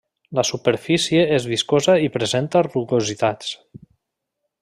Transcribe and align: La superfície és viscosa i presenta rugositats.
La 0.37 0.43
superfície 0.49 1.19
és 1.35 1.45
viscosa 1.51 1.97
i 2.07 2.09
presenta 2.17 2.65
rugositats. 2.71 3.53